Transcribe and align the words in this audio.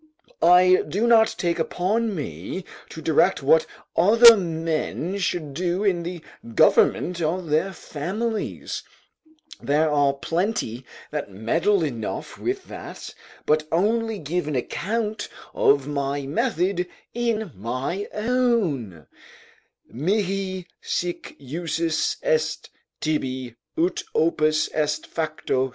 I 0.41 0.81
do 0.89 1.05
not 1.05 1.35
take 1.37 1.59
upon 1.59 2.15
me 2.15 2.65
to 2.89 3.03
direct 3.03 3.43
what 3.43 3.67
other 3.95 4.35
men 4.35 5.19
should 5.19 5.53
do 5.53 5.83
in 5.83 6.01
the 6.01 6.23
government 6.55 7.21
of 7.21 7.51
their 7.51 7.71
families, 7.71 8.81
there 9.61 9.91
are 9.91 10.13
plenty 10.13 10.87
that 11.11 11.29
meddle 11.29 11.83
enough 11.83 12.39
with 12.39 12.63
that, 12.65 13.13
but 13.45 13.67
only 13.71 14.17
give 14.17 14.47
an 14.47 14.55
account 14.55 15.29
of 15.53 15.85
my 15.87 16.23
method 16.25 16.87
in 17.13 17.51
my 17.53 18.07
own: 18.11 19.05
"Mihi 19.85 20.65
sic 20.81 21.35
usus 21.37 22.17
est: 22.23 22.71
tibi, 22.99 23.53
ut 23.77 24.01
opus 24.15 24.67
est 24.73 25.05
facto, 25.05 25.67
face." 25.67 25.69